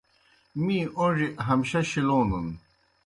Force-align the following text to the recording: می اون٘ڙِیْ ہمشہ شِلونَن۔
می 0.63 0.77
اون٘ڙِیْ 0.97 1.27
ہمشہ 1.47 1.81
شِلونَن۔ 1.89 2.47